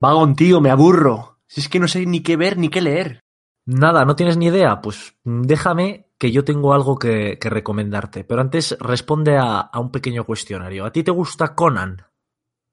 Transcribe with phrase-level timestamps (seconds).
[0.00, 1.40] Vagón, tío, me aburro.
[1.46, 3.20] Si es que no sé ni qué ver ni qué leer.
[3.66, 4.80] Nada, ¿no tienes ni idea?
[4.80, 8.24] Pues déjame que yo tengo algo que, que recomendarte.
[8.24, 10.84] Pero antes responde a, a un pequeño cuestionario.
[10.84, 12.02] ¿A ti te gusta Conan?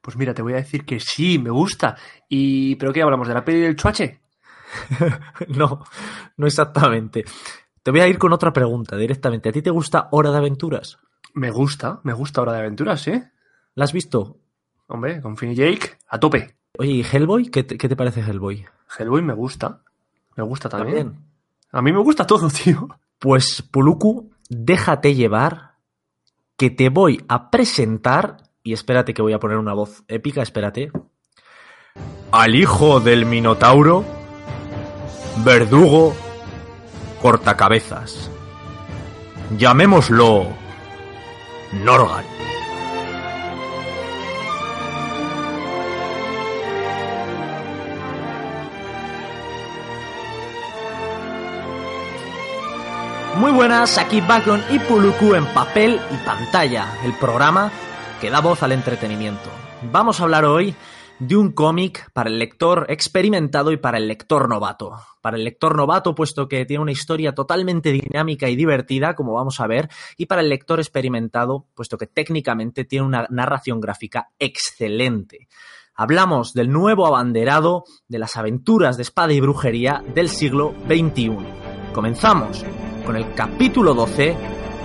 [0.02, 1.98] Pues mira, te voy a decir que sí, me gusta.
[2.30, 3.28] ¿Y pero qué hablamos?
[3.28, 4.22] ¿De la peli del chuache?
[5.48, 5.84] no,
[6.38, 7.26] no exactamente.
[7.82, 9.50] Te voy a ir con otra pregunta directamente.
[9.50, 11.00] ¿A ti te gusta Hora de Aventuras?
[11.34, 13.32] Me gusta, me gusta Hora de Aventuras, ¿eh?
[13.74, 14.38] ¿La has visto?
[14.88, 16.56] Hombre, con Finn y Jake, a tope.
[16.78, 17.48] Oye, ¿y Hellboy?
[17.48, 18.66] ¿Qué te, qué te parece Hellboy?
[18.98, 19.82] Hellboy me gusta.
[20.36, 21.16] Me gusta también.
[21.72, 22.88] A mí me gusta todo, tío.
[23.20, 25.76] Pues, Puluku, déjate llevar
[26.58, 30.92] que te voy a presentar, y espérate que voy a poner una voz épica, espérate.
[32.32, 34.04] Al hijo del Minotauro,
[35.44, 36.14] verdugo,
[37.22, 38.30] cortacabezas.
[39.58, 40.48] Llamémoslo
[41.84, 42.35] Norgal.
[53.76, 57.70] Buenas, aquí Backlon y Puluku en papel y pantalla, el programa
[58.22, 59.50] que da voz al entretenimiento.
[59.92, 60.74] Vamos a hablar hoy
[61.20, 64.94] de un cómic para el lector experimentado y para el lector novato.
[65.20, 69.60] Para el lector novato, puesto que tiene una historia totalmente dinámica y divertida, como vamos
[69.60, 75.50] a ver, y para el lector experimentado, puesto que técnicamente tiene una narración gráfica excelente.
[75.96, 81.36] Hablamos del nuevo abanderado de las aventuras de espada y brujería del siglo XXI.
[81.94, 82.64] Comenzamos
[83.06, 84.36] con el capítulo 12,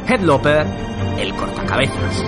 [0.06, 0.66] Headloper,
[1.18, 2.24] el cortacabezas.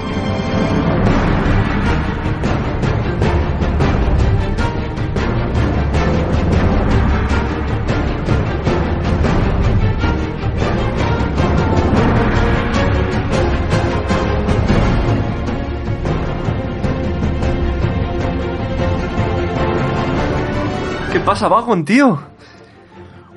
[21.12, 22.31] ¿Qué pasa, Vagon, tío?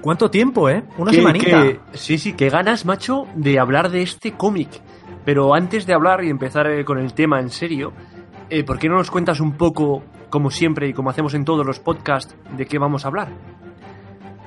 [0.05, 0.83] ¿Cuánto tiempo, eh?
[0.99, 1.63] Una ¿Qué- semanita.
[1.93, 4.69] Sí, sí, qué ganas, macho, de hablar de este cómic.
[5.25, 7.91] Pero antes de hablar y empezar eh, con el tema en serio,
[8.51, 11.65] eh, ¿por qué no nos cuentas un poco, como siempre y como hacemos en todos
[11.65, 13.29] los podcasts, de qué vamos a hablar?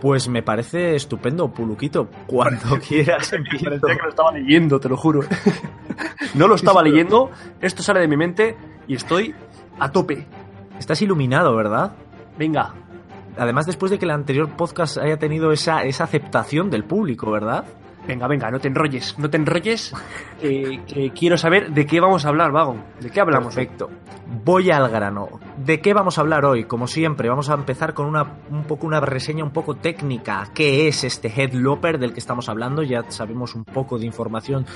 [0.00, 2.08] Pues me parece estupendo, Puluquito.
[2.28, 3.64] Cuando quieras empiezo.
[3.84, 5.22] Que lo estaba leyendo, te lo juro.
[6.34, 8.56] no lo estaba leyendo, esto sale de mi mente
[8.86, 9.34] y estoy
[9.80, 10.24] a tope.
[10.78, 11.96] Estás iluminado, ¿verdad?
[12.38, 12.74] Venga,
[13.38, 17.64] Además, después de que el anterior podcast haya tenido esa, esa aceptación del público, ¿verdad?
[18.08, 19.94] Venga, venga, no te enrolles, no te enrolles,
[21.14, 22.82] quiero saber de qué vamos a hablar, Vagon.
[23.00, 23.54] ¿De qué hablamos?
[23.54, 23.88] Perfecto.
[24.44, 25.28] Voy al grano.
[25.56, 26.64] ¿De qué vamos a hablar hoy?
[26.64, 30.48] Como siempre, vamos a empezar con una, un poco una reseña un poco técnica.
[30.54, 32.82] ¿Qué es este Headloper del que estamos hablando?
[32.82, 34.66] Ya sabemos un poco de información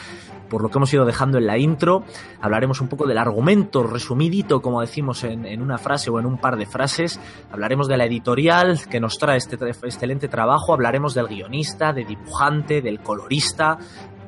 [0.49, 2.05] por lo que hemos ido dejando en la intro.
[2.41, 6.57] Hablaremos un poco del argumento resumidito, como decimos en, una frase o en un par
[6.57, 7.21] de frases.
[7.51, 10.73] Hablaremos de la editorial que nos trae este tra- excelente trabajo.
[10.73, 13.01] Hablaremos del guionista, de dibujante, del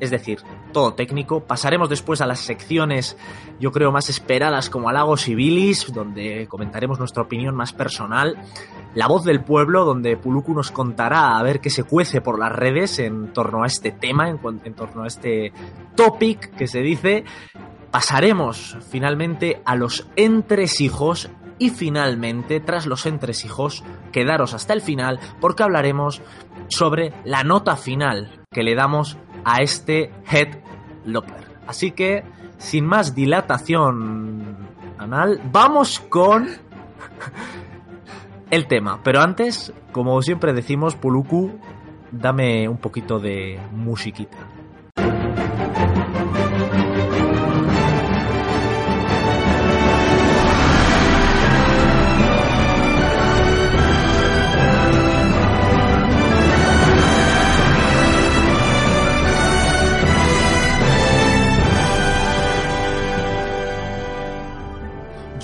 [0.01, 0.41] Es decir,
[0.73, 1.45] todo técnico.
[1.45, 3.17] Pasaremos después a las secciones,
[3.61, 8.37] yo creo, más esperadas como Halagos y Bilis, donde comentaremos nuestra opinión más personal.
[8.95, 12.53] La voz del pueblo, donde Puluku nos contará a ver qué se cuece por las
[12.53, 15.53] redes en torno a este tema, en, en torno a este
[15.95, 17.25] topic que se dice.
[17.91, 25.63] Pasaremos finalmente a los entresijos y finalmente, tras los entresijos, quedaros hasta el final porque
[25.63, 26.23] hablaremos
[26.69, 30.59] sobre la nota final que le damos a este Head
[31.05, 31.45] Loper.
[31.67, 32.25] Así que,
[32.59, 34.57] sin más dilatación
[34.99, 36.49] anal, vamos con
[38.51, 39.01] el tema.
[39.03, 41.59] Pero antes, como siempre decimos, Puluku,
[42.11, 44.39] dame un poquito de musiquita.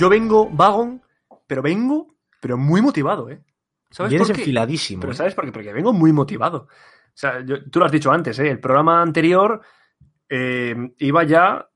[0.01, 1.03] Yo vengo, Vagon,
[1.47, 2.09] pero vengo,
[2.41, 3.43] pero muy motivado, ¿eh?
[3.91, 4.43] ¿Sabes Vienes por qué?
[4.43, 5.01] enfiladísimo.
[5.01, 5.17] Pero ¿eh?
[5.17, 5.53] ¿sabes por qué?
[5.53, 6.69] Porque vengo muy motivado.
[6.69, 8.49] O sea, yo- tú lo has dicho antes, ¿eh?
[8.49, 9.61] El programa anterior
[10.29, 11.69] eh, iba ya,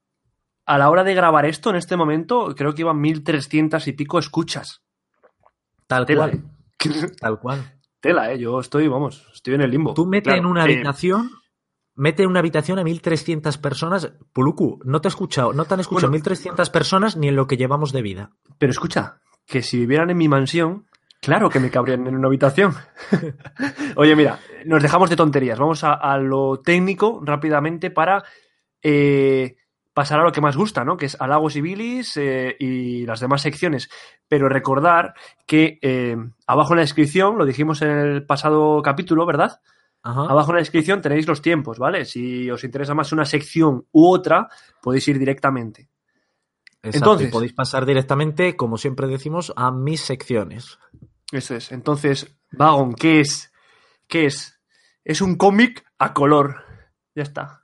[0.67, 4.19] a la hora de grabar esto, en este momento, creo que iban 1300 y pico
[4.19, 4.82] escuchas.
[5.87, 6.35] Tal Tela, cual.
[6.38, 7.11] ¿eh?
[7.20, 7.73] Tal cual.
[8.00, 8.38] Tela, ¿eh?
[8.38, 9.93] Yo estoy, vamos, estoy en el limbo.
[9.93, 11.31] Tú mete Claro, en una habitación,
[11.94, 14.12] mete en una habitación a 1300 personas.
[14.32, 16.23] Puluku, no te he escuchado, no te han escuchado Bueno.
[16.23, 18.31] 1300 personas ni en lo que llevamos de vida.
[18.58, 20.87] Pero escucha, que si vivieran en mi mansión,
[21.20, 22.75] claro que me cabrían en una habitación.
[23.96, 25.58] Oye, mira, nos dejamos de tonterías.
[25.58, 28.25] Vamos a, a lo técnico rápidamente para
[28.82, 29.56] eh,
[29.94, 30.96] pasar a lo que más gusta, ¿no?
[30.96, 33.88] Que es halagos y bilis eh, y las demás secciones.
[34.29, 35.14] Pero recordar
[35.46, 39.61] que eh, abajo en la descripción, lo dijimos en el pasado capítulo, ¿verdad?
[40.05, 40.27] Ajá.
[40.27, 42.05] Abajo en la descripción tenéis los tiempos, ¿vale?
[42.05, 44.49] Si os interesa más una sección u otra,
[44.83, 45.89] podéis ir directamente.
[46.83, 50.79] Exacto, Entonces- y podéis pasar directamente, como siempre decimos, a mis secciones.
[51.33, 51.73] Eso es.
[51.73, 53.51] Entonces, Vagon, ¿qué es?
[54.06, 54.61] ¿Qué es?
[55.03, 56.56] Es un cómic a color.
[57.15, 57.62] Ya está.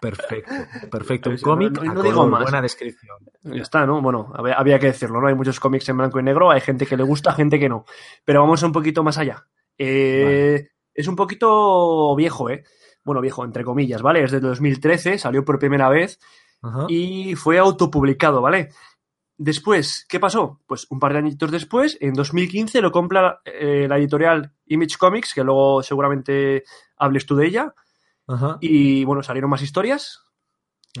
[0.00, 0.52] Perfecto,
[0.90, 1.30] perfecto.
[1.30, 2.42] Un cómic, no- no a digo color, más.
[2.42, 3.16] buena descripción.
[3.44, 4.02] Ya está, ¿no?
[4.02, 5.28] Bueno, había, había que decirlo, ¿no?
[5.28, 7.84] Hay muchos cómics en blanco y negro, hay gente que le gusta, gente que no.
[8.24, 9.46] Pero vamos un poquito más allá.
[9.78, 12.64] Eh, Es un poquito viejo, ¿eh?
[13.04, 14.22] Bueno, viejo, entre comillas, ¿vale?
[14.22, 16.20] Es de 2013, salió por primera vez
[16.62, 16.86] Ajá.
[16.88, 18.70] y fue autopublicado, ¿vale?
[19.36, 20.60] Después, ¿qué pasó?
[20.66, 25.34] Pues un par de añitos después, en 2015, lo compra eh, la editorial Image Comics,
[25.34, 26.62] que luego seguramente
[26.96, 27.74] hables tú de ella.
[28.28, 28.58] Ajá.
[28.60, 30.20] Y bueno, salieron más historias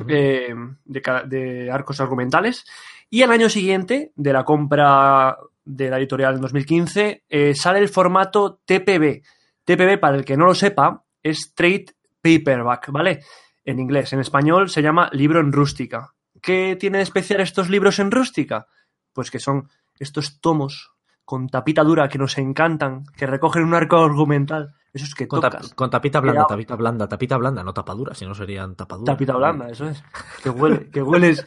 [0.08, 0.54] eh,
[0.86, 2.64] de arcos argumentales.
[3.10, 7.88] Y al año siguiente, de la compra de la editorial en 2015, eh, sale el
[7.88, 9.22] formato TPB.
[9.64, 11.86] TPB, para el que no lo sepa, es Trade
[12.20, 13.20] Paperback, ¿vale?
[13.64, 14.12] En inglés.
[14.12, 16.14] En español se llama libro en rústica.
[16.40, 18.66] ¿Qué tiene de especial estos libros en rústica?
[19.12, 19.68] Pues que son
[19.98, 20.90] estos tomos
[21.24, 24.74] con tapita dura que nos encantan, que recogen un arco argumental.
[24.92, 25.40] Esos que Con,
[25.74, 29.14] con tapita blanda, tapita blanda, tapita blanda, no tapadura, si no serían tapaduras.
[29.14, 30.02] Tapita blanda, eso es.
[30.42, 31.46] Que huele, que hueles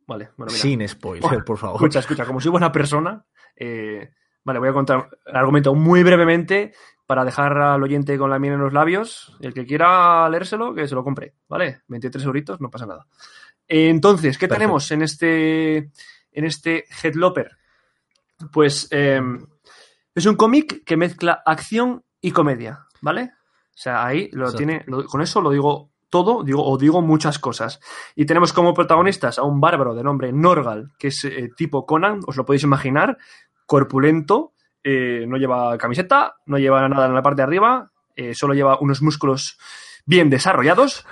[0.06, 0.62] Vale, bueno, mira.
[0.62, 1.76] Sin spoiler, por favor.
[1.76, 3.24] Escucha, escucha, como soy buena persona,
[3.56, 4.10] eh,
[4.44, 6.72] vale, voy a contar el argumento muy brevemente
[7.06, 9.36] para dejar al oyente con la miel en los labios.
[9.40, 11.82] El que quiera leérselo, que se lo compre, ¿vale?
[11.88, 13.06] 23 euritos, no pasa nada.
[13.68, 14.54] Entonces, ¿qué Perfecto.
[14.60, 17.56] tenemos en este, en este Headloper?
[18.52, 19.20] Pues eh,
[20.14, 23.32] es un cómic que mezcla acción y comedia, ¿vale?
[23.32, 24.58] O sea, ahí lo Exacto.
[24.58, 27.80] tiene, lo- con eso lo digo todo, digo, o digo muchas cosas.
[28.14, 32.20] Y tenemos como protagonistas a un bárbaro de nombre Norgal, que es eh, tipo Conan,
[32.26, 33.18] os lo podéis imaginar,
[33.66, 38.54] corpulento, eh, no lleva camiseta, no lleva nada en la parte de arriba, eh, solo
[38.54, 39.58] lleva unos músculos
[40.04, 41.06] bien desarrollados.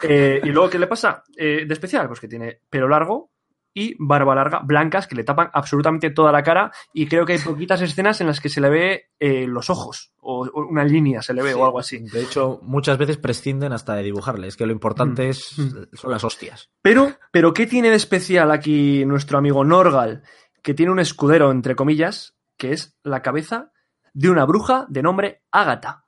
[0.00, 2.06] Y luego, ¿qué le pasa de especial?
[2.06, 3.32] Pues que tiene pelo largo
[3.78, 6.72] y barba larga, blancas, que le tapan absolutamente toda la cara.
[6.92, 10.12] Y creo que hay poquitas escenas en las que se le ve eh, los ojos,
[10.20, 11.98] o, o una línea se le ve, o algo así.
[11.98, 14.48] De hecho, muchas veces prescinden hasta de dibujarle.
[14.48, 15.96] Es que lo importante Mm, es, mm.
[15.96, 16.70] son las hostias.
[16.82, 20.22] Pero, pero, ¿qué tiene de especial aquí nuestro amigo Norgal?
[20.62, 23.72] Que tiene un escudero, entre comillas, que es la cabeza
[24.12, 26.06] de una bruja de nombre Ágata.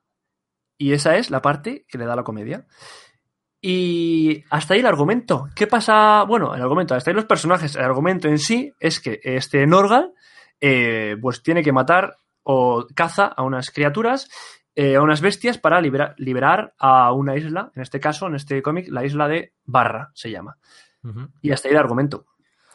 [0.77, 2.67] Y esa es la parte que le da la comedia.
[3.61, 5.49] Y hasta ahí el argumento.
[5.55, 6.23] ¿Qué pasa?
[6.25, 7.77] Bueno, el argumento, hasta ahí los personajes.
[7.77, 10.13] El argumento en sí es que este Norgal,
[10.61, 14.29] eh, pues tiene que matar o caza a unas criaturas,
[14.75, 17.71] eh, a unas bestias para libera- liberar a una isla.
[17.75, 20.57] En este caso, en este cómic, la isla de Barra se llama.
[21.43, 22.27] Y hasta ahí el argumento.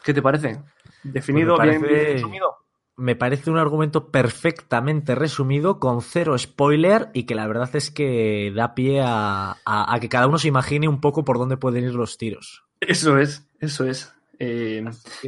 [0.04, 0.60] ¿Qué te parece?
[1.02, 2.56] ¿Definido Pues parece- bien resumido?
[2.96, 8.52] Me parece un argumento perfectamente resumido, con cero spoiler y que la verdad es que
[8.54, 11.94] da pie a, a, que cada uno se imagine un poco por dónde pueden ir
[11.94, 12.64] los tiros.
[12.80, 14.12] Eso es, eso es.
[14.38, 14.84] Eh,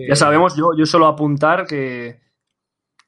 [0.08, 2.20] ya sabemos, yo, yo solo apuntar que,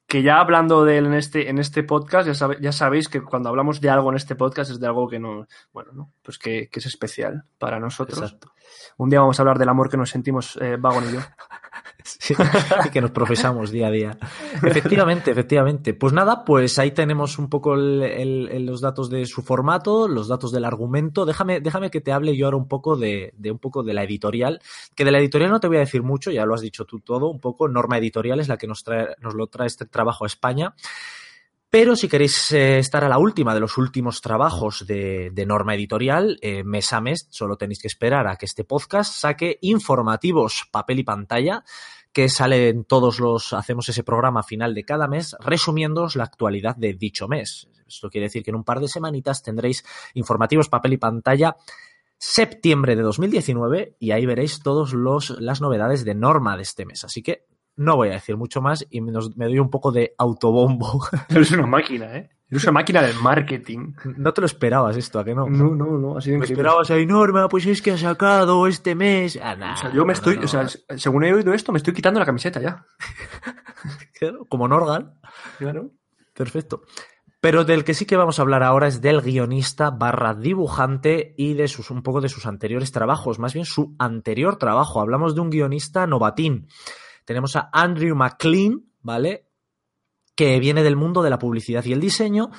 [0.07, 3.49] que ya hablando de él en este, en este podcast, ya, ya sabéis que cuando
[3.49, 6.13] hablamos de algo en este podcast es de algo que no, bueno, ¿no?
[6.21, 8.19] pues que, que es especial para nosotros.
[8.19, 8.51] Exacto.
[8.97, 11.19] Un día vamos a hablar del amor que nos sentimos eh, Vagon y yo.
[12.85, 14.17] y que nos profesamos día a día.
[14.63, 15.93] Efectivamente, efectivamente.
[15.93, 20.65] Pues nada, pues ahí tenemos un poco los datos de su formato, los datos del
[20.65, 21.25] argumento.
[21.25, 24.61] Déjame, déjame que te hable yo ahora un poco de, un poco de la editorial.
[24.95, 26.99] Que de la editorial no te voy a decir mucho, ya lo has dicho tú
[26.99, 27.67] todo, un poco.
[27.67, 30.73] Norma Editorial es la que nos trae, nos lo trae este trabajo a España.
[31.71, 36.37] Pero si queréis eh, estar a la última de los últimos trabajos de, norma editorial,
[36.41, 40.99] eh, mes a mes, solo tenéis que esperar a que este podcast saque informativos papel
[40.99, 41.63] y pantalla,
[42.11, 46.93] que salen todos los, hacemos ese programa final de cada mes, resumiéndoos la actualidad de
[46.93, 47.69] dicho mes.
[47.87, 51.55] Esto quiere decir que en un par de semanitas tendréis informativos papel y pantalla
[52.17, 54.93] septiembre de 2019 y ahí veréis todas
[55.39, 57.05] las novedades de norma de este mes.
[57.05, 61.05] Así que no voy a decir mucho más y me, doy un poco de autobombo.
[61.29, 62.29] Eres una máquina, ¿eh?
[62.49, 63.93] Eres una máquina de marketing.
[64.17, 65.47] No te lo esperabas esto, ¿a que no?
[65.47, 66.17] No, no, no.
[66.17, 69.39] Así me esperabas ahí, Norma, pues es que ha sacado este mes.
[69.41, 72.19] Ah, o sea, yo me estoy, o sea, según he oído esto, me estoy quitando
[72.19, 72.85] la camiseta ya.
[74.19, 75.13] claro, como Norgal.
[75.57, 75.91] Claro.
[76.33, 76.81] Perfecto.
[77.41, 81.55] Pero del que sí que vamos a hablar ahora es del guionista barra dibujante y
[81.55, 85.01] de sus, un poco de sus anteriores trabajos, más bien su anterior trabajo.
[85.01, 86.67] Hablamos de un guionista novatín
[87.25, 89.47] tenemos a Andrew McLean, ¿vale?
[90.35, 92.49] Que viene del mundo de la publicidad y el diseño.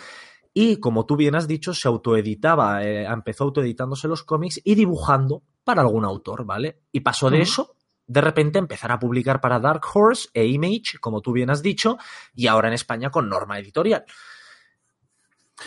[0.54, 5.42] Y como tú bien has dicho, se autoeditaba, eh, empezó autoeditándose los cómics y dibujando
[5.64, 6.82] para algún autor, ¿vale?
[6.92, 7.76] Y pasó de eso,
[8.06, 11.96] de repente, empezar a publicar para Dark Horse e Image, como tú bien has dicho,
[12.34, 14.04] y ahora en España con Norma Editorial.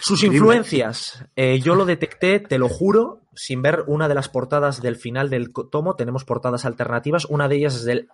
[0.01, 4.81] Sus influencias, eh, yo lo detecté, te lo juro, sin ver una de las portadas
[4.81, 5.95] del final del tomo.
[5.95, 7.25] Tenemos portadas alternativas.
[7.25, 8.09] Una de ellas es del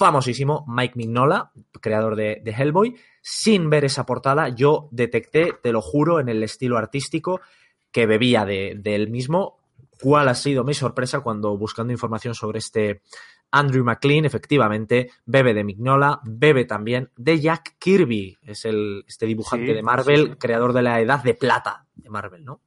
[0.00, 2.96] famosísimo Mike Mignola, creador de, Hellboy.
[3.20, 7.42] Sin ver esa portada, yo detecté, te lo juro, en el estilo artístico
[7.92, 9.58] que bebía de, él mismo.
[10.00, 13.02] ¿Cuál ha sido mi sorpresa cuando buscando información sobre este
[13.50, 19.74] Andrew McLean, efectivamente, bebe de Mignola, bebe también de Jack Kirby, es el, este dibujante
[19.74, 22.62] de Marvel, creador de la Edad de Plata de Marvel, ¿no?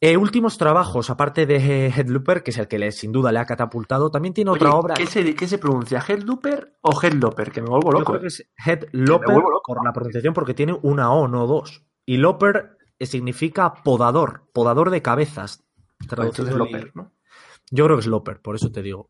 [0.00, 3.46] Eh, últimos trabajos, aparte de Headlooper, que es el que le, sin duda le ha
[3.46, 4.94] catapultado, también tiene otra obra.
[4.94, 6.02] ¿qué se, ¿Qué se pronuncia?
[6.06, 7.50] ¿Headlooper o Headlooper?
[7.50, 8.12] Que me vuelvo loco.
[8.12, 11.84] Yo creo que es Headlooper por la pronunciación, porque tiene una O, no dos.
[12.06, 15.64] Y Loper significa podador, podador de cabezas.
[16.00, 17.12] Entonces Loper, ¿no?
[17.70, 19.08] Yo creo que es Loper, por eso te digo.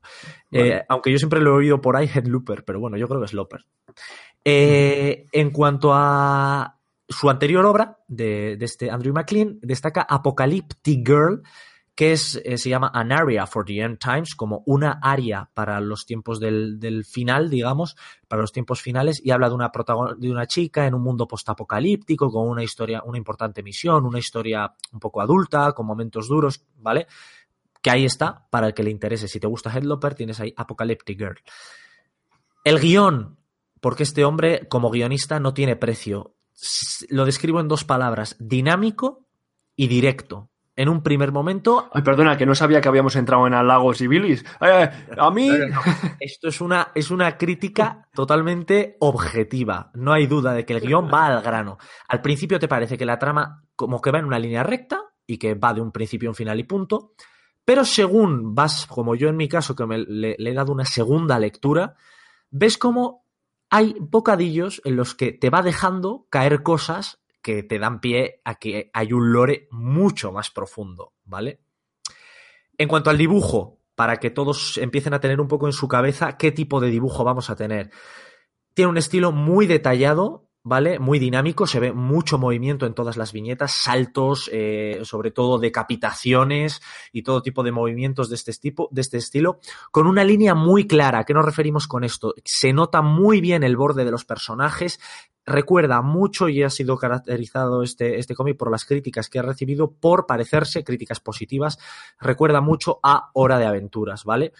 [0.50, 3.26] Eh, aunque yo siempre lo he oído por ahí, Headlooper, pero bueno, yo creo que
[3.26, 3.66] es Loper.
[4.44, 6.78] Eh, en cuanto a
[7.14, 11.42] su anterior obra de, este Andrew McLean destaca Apocalyptic Girl,
[11.94, 15.80] que es, eh, se llama An Area for the End Times, como una área para
[15.80, 19.70] los tiempos del, final, digamos, para los tiempos finales, y habla de una,
[20.18, 24.74] de una chica en un mundo postapocalíptico, con una historia, una importante misión, una historia
[24.92, 27.06] un poco adulta, con momentos duros, ¿vale?
[27.80, 29.28] Que ahí está, para el que le interese.
[29.28, 31.38] Si te gusta Headloper, tienes ahí Apocalyptic Girl.
[32.64, 33.38] El guion,
[33.80, 36.33] porque este hombre, como guionista, no tiene precio
[37.10, 39.26] lo describo en dos palabras, dinámico
[39.76, 40.50] y directo.
[40.76, 41.88] En un primer momento...
[41.92, 44.44] Ay, perdona, que no sabía que habíamos entrado en Lagos y Billis.
[44.60, 45.48] Eh, a mí...
[46.18, 49.92] Esto es una, es una crítica totalmente objetiva.
[49.94, 51.78] No hay duda de que el guion va al grano.
[52.08, 55.38] Al principio te parece que la trama como que va en una línea recta y
[55.38, 57.12] que va de un principio a un final y punto.
[57.64, 60.84] Pero según vas, como yo en mi caso, que me, le, le he dado una
[60.84, 61.94] segunda lectura,
[62.50, 63.23] ves como
[63.74, 68.54] hay bocadillos en los que te va dejando caer cosas que te dan pie a
[68.54, 71.60] que hay un lore mucho más profundo, ¿vale?
[72.78, 76.36] En cuanto al dibujo, para que todos empiecen a tener un poco en su cabeza
[76.36, 77.90] qué tipo de dibujo vamos a tener.
[78.74, 80.98] Tiene un estilo muy detallado, ¿vale?
[80.98, 86.80] Muy dinámico, se ve mucho movimiento en todas las viñetas, saltos, eh, sobre todo decapitaciones
[87.12, 89.60] y todo tipo de movimientos de este, tipo, de este estilo,
[89.92, 91.20] con una línea muy clara.
[91.20, 92.34] ¿A qué nos referimos con esto?
[92.44, 95.00] Se nota muy bien el borde de los personajes,
[95.44, 99.92] recuerda mucho y ha sido caracterizado este, este cómic por las críticas que ha recibido
[99.92, 101.78] por parecerse, críticas positivas,
[102.18, 104.54] recuerda mucho a Hora de Aventuras, ¿vale?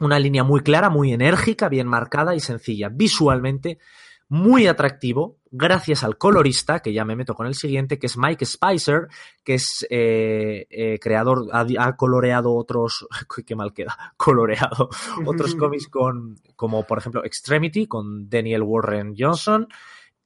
[0.00, 2.90] Una línea muy clara, muy enérgica, bien marcada y sencilla.
[2.90, 3.78] Visualmente
[4.28, 8.44] muy atractivo gracias al colorista, que ya me meto con el siguiente, que es Mike
[8.44, 9.06] Spicer,
[9.44, 13.06] que es eh, eh, creador, ha, ha, coloreado otros,
[13.46, 14.90] qué mal queda, coloreado
[15.26, 19.68] otros cómics con, como por ejemplo Extremity, con Daniel Warren Johnson,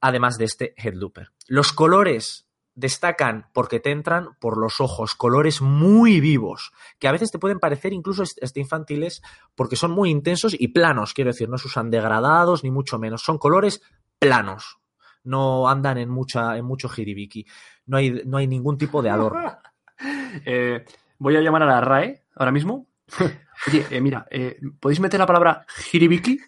[0.01, 1.29] además de este Headlooper.
[1.47, 2.48] Los colores
[2.79, 7.59] destacan porque te entran por los ojos, colores muy vivos, que a veces te pueden
[7.59, 9.21] parecer incluso este infantiles
[9.57, 13.23] porque son muy intensos y planos, quiero decir, no se usan degradados ni mucho menos,
[13.23, 13.83] son colores
[14.21, 14.79] planos,
[15.25, 17.47] no andan en mucha en mucho jiribiki,
[17.87, 19.59] no hay, no hay ningún tipo de adorno.
[20.47, 20.85] eh,
[21.19, 22.87] voy a llamar a la RAE ahora mismo.
[23.67, 26.39] Oye, eh, mira, eh, ¿podéis meter la palabra jiribiki?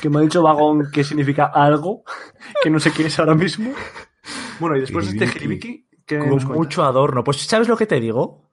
[0.00, 2.04] Que me ha dicho Vagón que significa algo
[2.62, 3.74] que no sé qué es ahora mismo.
[4.60, 7.24] Bueno, y después de este jiribiki, ¿qué Con mucho adorno.
[7.24, 8.48] Pues, ¿sabes lo que te digo?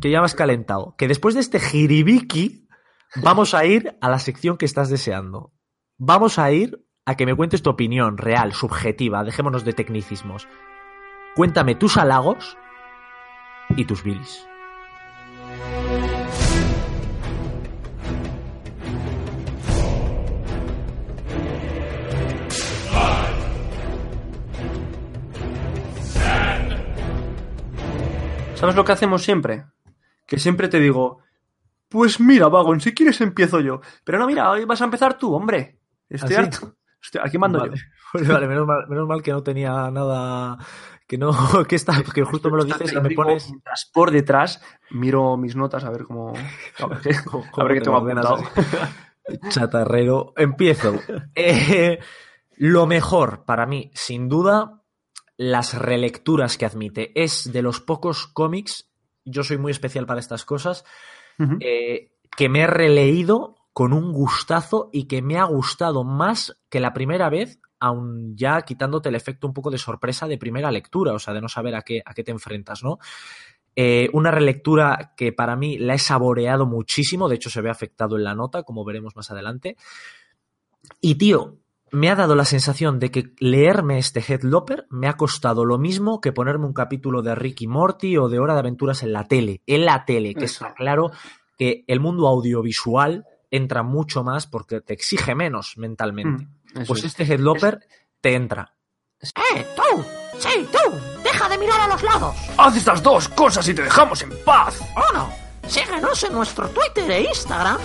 [0.00, 0.94] Que ya me has calentado.
[0.96, 2.68] Que después de este jiribiki,
[3.16, 5.52] vamos a ir a la sección que estás deseando.
[5.96, 9.24] Vamos a ir a que me cuentes tu opinión real, subjetiva.
[9.24, 10.46] Dejémonos de tecnicismos.
[11.34, 12.56] Cuéntame tus halagos
[13.76, 14.46] y tus bilis.
[28.60, 29.64] ¿Sabes lo que hacemos siempre?
[30.26, 31.18] Que siempre te digo,
[31.88, 33.80] pues mira, Vagon, si quieres empiezo yo.
[34.04, 35.78] Pero no, mira, hoy vas a empezar tú, hombre.
[36.08, 36.44] Estoy ¿Ah, sí?
[36.58, 36.76] harto.
[37.02, 37.76] Estoy- aquí mando vale.
[37.76, 37.82] yo.
[38.12, 40.58] Pues vale, menos mal, menos mal que no tenía nada.
[41.06, 41.32] Que no,
[41.68, 43.50] que está, que justo me lo dices y me pones.
[43.92, 46.34] por detrás miro mis notas a ver cómo.
[46.78, 48.38] A ver qué, cómo a ver qué te tengo apuntado.
[49.48, 50.32] Chatarrero.
[50.36, 50.94] Empiezo.
[51.34, 51.98] Eh,
[52.56, 54.79] lo mejor para mí, sin duda,
[55.40, 57.12] las relecturas que admite.
[57.14, 58.90] Es de los pocos cómics,
[59.24, 60.84] yo soy muy especial para estas cosas,
[61.60, 66.78] eh, que me he releído con un gustazo y que me ha gustado más que
[66.78, 71.14] la primera vez, aun ya quitándote el efecto un poco de sorpresa de primera lectura,
[71.14, 72.98] o sea, de no saber a qué, a qué te enfrentas, ¿no?
[73.74, 78.18] Eh, una relectura que para mí la he saboreado muchísimo, de hecho se ve afectado
[78.18, 79.78] en la nota, como veremos más adelante.
[81.00, 81.56] Y tío,
[81.92, 86.20] me ha dado la sensación de que leerme este Headloper me ha costado lo mismo
[86.20, 89.62] que ponerme un capítulo de Ricky Morty o de Hora de Aventuras en la tele.
[89.66, 91.10] En la tele, que está claro
[91.58, 96.44] que el mundo audiovisual entra mucho más porque te exige menos mentalmente.
[96.74, 97.06] Mm, Pues es.
[97.06, 97.80] este Headloper
[98.20, 98.74] te entra.
[99.22, 100.02] ¡Eh, tú!
[100.38, 101.22] ¡Sí, tú!
[101.22, 102.34] ¡Deja de mirar a los lados!
[102.56, 104.80] Haz estas dos cosas y te dejamos en paz.
[105.12, 105.28] Uno,
[105.66, 107.78] síguenos en nuestro Twitter e Instagram,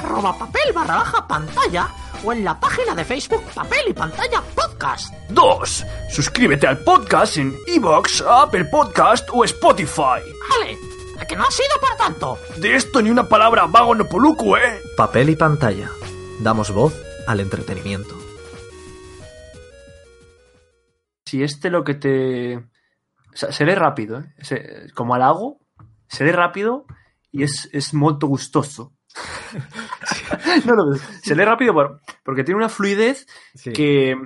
[0.00, 1.88] arroba papel barra baja pantalla,
[2.24, 5.12] o en la página de Facebook Papel y Pantalla Podcast.
[5.28, 10.20] Dos, suscríbete al podcast en Evox, Apple Podcast o Spotify.
[10.50, 10.78] Vale,
[11.18, 12.38] ¿a que no ha sido para tanto?
[12.56, 14.80] De esto ni una palabra vago no poluco, ¿eh?
[14.96, 15.90] Papel y pantalla.
[16.40, 16.94] Damos voz
[17.26, 18.14] al entretenimiento.
[21.26, 22.56] Si este lo que te...
[22.56, 24.34] O sea, se lee rápido, ¿eh?
[24.42, 25.60] Se- como halago,
[26.08, 26.86] se lee rápido
[27.30, 28.92] y es, es molto gustoso.
[30.66, 33.26] no, no, se lee rápido por- porque tiene una fluidez
[33.74, 34.16] que...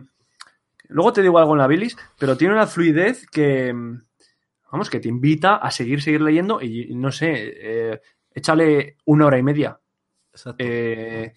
[0.88, 3.74] Luego te digo algo en la bilis, pero tiene una fluidez que...
[4.70, 8.00] Vamos, que te invita a seguir, seguir leyendo y no sé, eh,
[8.32, 9.78] échale una hora y media.
[10.32, 10.56] Exacto.
[10.66, 11.32] Eh,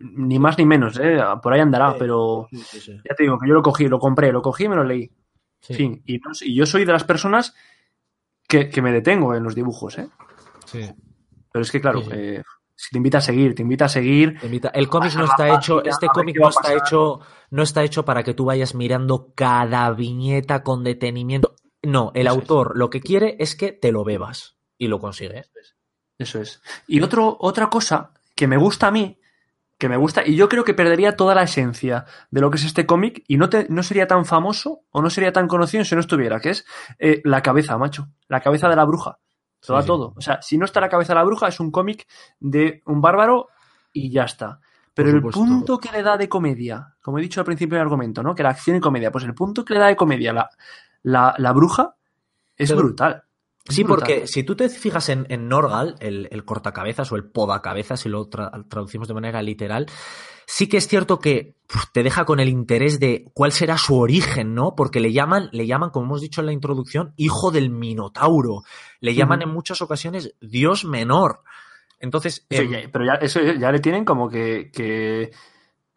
[0.00, 1.16] ni más ni menos, ¿eh?
[1.40, 1.96] Por ahí andará, Sí.
[2.00, 4.74] pero Sí, ya te digo que yo lo cogí, lo compré, lo cogí y me
[4.74, 5.08] lo leí.
[5.60, 6.02] Sí, Fin.
[6.06, 7.54] Y, no y yo soy de las personas
[8.48, 10.08] que, que me detengo en los dibujos, ¿eh?
[10.66, 10.90] sí.
[11.52, 12.42] Pero es que, claro, eh,
[12.90, 14.38] te invita a seguir, te invita a seguir.
[14.40, 17.82] Te invita- El cómic no está hecho, página, este cómic no está hecho, no está
[17.84, 21.54] hecho para que tú vayas mirando cada viñeta con detenimiento.
[21.82, 22.40] No, el Eso es.
[22.40, 25.44] autor lo que quiere es que te lo bebas y lo consigue.
[26.18, 26.60] Eso es.
[26.86, 29.18] Y otro, otra cosa que me gusta a mí,
[29.78, 32.64] que me gusta, y yo creo que perdería toda la esencia de lo que es
[32.64, 35.96] este cómic y no, te, no sería tan famoso o no sería tan conocido si
[35.96, 36.64] no estuviera, que es
[37.00, 38.06] eh, la cabeza, macho.
[38.28, 39.18] La cabeza de la bruja.
[39.64, 39.86] Todo a Sí, sí.
[39.88, 40.12] todo.
[40.16, 42.06] O sea, si no está la cabeza de la bruja, es un cómic
[42.40, 43.48] de un bárbaro
[43.92, 44.60] y ya está.
[44.94, 48.22] Pero el punto que le da de comedia, como he dicho al principio del argumento,
[48.22, 48.34] ¿no?
[48.34, 50.50] Que la acción y comedia, pues el punto que le da de comedia la,
[51.04, 51.94] la, la bruja
[52.56, 53.22] es Pero- brutal.
[53.68, 53.98] Sí, brutal.
[54.08, 58.08] porque si tú te fijas en, en Norgal, el, el cortacabezas o el podacabezas, si
[58.08, 59.86] lo tra- traducimos de manera literal,
[60.46, 61.54] sí que es cierto que
[61.92, 64.74] te deja con el interés de cuál será su origen, ¿no?
[64.76, 68.62] Porque le llaman, le llaman, como hemos dicho en la introducción, hijo del Minotauro.
[69.00, 71.40] Le llaman en muchas ocasiones Dios menor.
[72.00, 75.30] Entonces, Eso em, ya- pero ya, eso ya le tienen como que, que-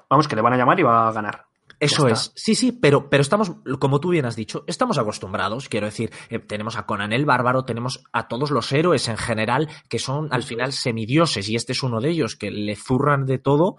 [0.08, 1.46] Vamos, que le van a llamar y va a ganar.
[1.86, 5.86] Eso es, sí, sí, pero, pero estamos, como tú bien has dicho, estamos acostumbrados, quiero
[5.86, 10.00] decir, eh, tenemos a Conan el Bárbaro, tenemos a todos los héroes en general, que
[10.00, 13.78] son al final semidioses, y este es uno de ellos, que le zurran de todo,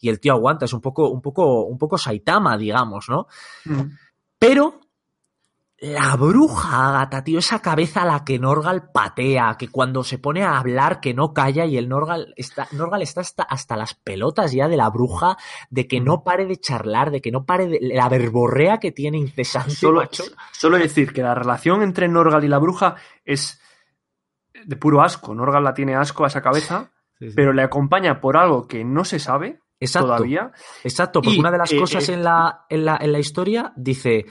[0.00, 3.26] y el tío aguanta, es un poco, un poco, un poco Saitama, digamos, ¿no?
[3.64, 3.82] Mm.
[4.38, 4.80] Pero
[5.78, 10.42] la bruja Agatha, tío, esa cabeza a la que Norgal patea, que cuando se pone
[10.42, 14.52] a hablar que no calla y el Norgal está, Norgal está hasta, hasta las pelotas
[14.52, 15.36] ya de la bruja,
[15.68, 19.18] de que no pare de charlar, de que no pare de la verborrea que tiene
[19.18, 19.72] incesante.
[19.72, 20.24] Solo, macho.
[20.52, 23.60] solo decir que la relación entre Norgal y la bruja es
[24.64, 25.34] de puro asco.
[25.34, 27.34] Norgal la tiene asco a esa cabeza, Sí, sí.
[27.36, 30.08] pero le acompaña por algo que no se sabe Exacto.
[30.08, 30.52] todavía.
[30.84, 33.18] Exacto, porque Y, una de las eh, cosas eh, en, la, en, la, en la
[33.18, 34.26] historia dice,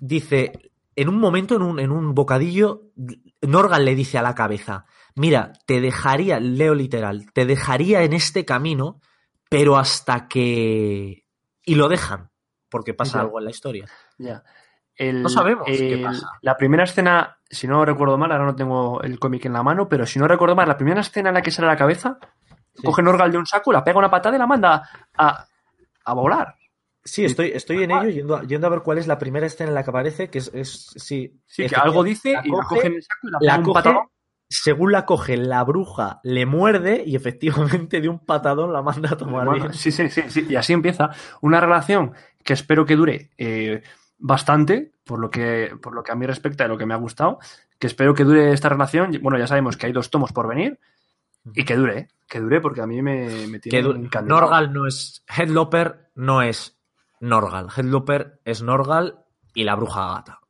[0.00, 0.52] dice,
[0.96, 2.82] en un momento, en un, en un bocadillo,
[3.40, 8.44] Norgal le dice a la cabeza, mira, te dejaría, leo literal, te dejaría en este
[8.44, 9.00] camino,
[9.48, 11.24] pero hasta que...
[11.64, 12.30] Y lo dejan,
[12.68, 13.86] porque pasa algo en la historia.
[14.18, 14.42] Ya.
[14.96, 16.28] El- No sabemos qué pasa.
[16.42, 19.88] La primera escena, si no recuerdo mal, ahora no tengo el cómic en la mano,
[19.88, 22.18] pero si no recuerdo mal, la primera escena en la que sale la cabeza,
[22.74, 22.82] Sí.
[22.84, 25.44] coge Norgal de un saco, la pega una patada y la manda a,
[26.06, 26.54] a volar.
[27.04, 29.70] Sí, estoy, estoy en ello, yendo a, yendo a ver cuál es la primera escena
[29.70, 31.40] en la que aparece, que es, es sí.
[31.46, 33.64] Sí, que algo dice y la coge, en el saco y la la pega un
[33.64, 34.06] coge, patadón.
[34.48, 39.16] según la coge, la bruja le muerde y efectivamente de un patadón la manda a
[39.16, 39.74] tomar Bueno, bien.
[39.74, 40.46] sí, sí, sí, sí.
[40.48, 41.10] Y así empieza
[41.40, 42.12] una relación
[42.44, 43.82] que espero que dure eh,
[44.18, 46.98] bastante, por lo, que, por lo que a mí respecta y lo que me ha
[46.98, 47.40] gustado,
[47.80, 49.18] que espero que dure esta relación.
[49.22, 50.78] Bueno, ya sabemos que hay dos tomos por venir
[51.52, 52.08] y que dure, ¿eh?
[52.28, 54.42] que dure porque a mí me, me Que tiene encandilado.
[54.42, 55.24] Norgal no es.
[55.36, 56.78] Headloper no es
[57.22, 57.68] Norgal.
[57.74, 59.20] Headloper es Norgal
[59.54, 60.40] y la bruja gata.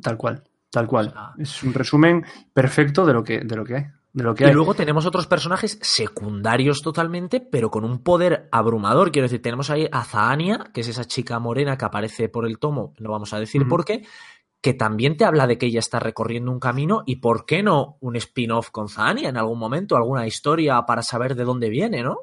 [0.00, 1.08] Tal cual, tal cual.
[1.08, 3.84] O sea- Es un resumen perfecto de lo que, de lo que hay.
[4.12, 4.52] De lo que Y hay.
[4.54, 9.10] luego tenemos otros personajes secundarios totalmente, pero con un poder abrumador.
[9.10, 12.58] Quiero decir, tenemos ahí a Zaania, que es esa chica morena que aparece por el
[12.60, 14.06] tomo, no vamos a decir por qué,
[14.60, 17.96] que también te habla de que ella está recorriendo un camino y por qué no
[18.00, 22.18] un spin-off con Zaania en algún momento, alguna historia para saber de dónde viene, ¿no?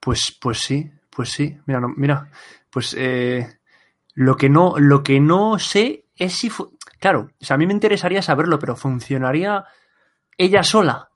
[0.00, 1.58] Pues, pues sí, pues sí.
[1.66, 2.30] Mira, no, mira,
[2.76, 3.58] pues eh,
[4.12, 6.50] lo que no, lo que no sé es si
[7.00, 9.64] claro, o sea, a mí me interesaría saberlo, pero funcionaría
[10.36, 11.08] ella sola.